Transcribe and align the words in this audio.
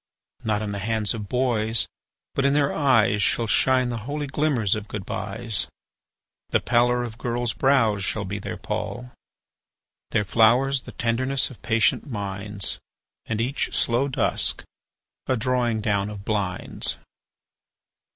Not 0.43 0.63
in 0.63 0.71
the 0.71 0.79
hands 0.79 1.13
of 1.13 1.29
boys, 1.29 1.85
but 2.33 2.43
in 2.43 2.55
their 2.55 2.73
eyes 2.73 3.21
Shall 3.21 3.45
shine 3.45 3.89
the 3.89 3.97
holy 4.09 4.25
glimmers 4.25 4.73
of 4.73 4.87
good 4.87 5.05
byes. 5.05 5.67
The 6.49 6.59
pallor 6.59 7.03
of 7.03 7.19
girls' 7.19 7.53
brows 7.53 8.03
shall 8.03 8.25
be 8.25 8.39
their 8.39 8.57
pall; 8.57 9.11
Their 10.09 10.23
flowers 10.23 10.81
the 10.81 10.91
tenderness 10.93 11.51
of 11.51 11.61
patient 11.61 12.09
minds, 12.09 12.79
And 13.27 13.39
each 13.39 13.75
slow 13.75 14.07
dusk 14.07 14.63
a 15.27 15.37
drawing 15.37 15.81
down 15.81 16.09
of 16.09 16.25
blinds. 16.25 16.97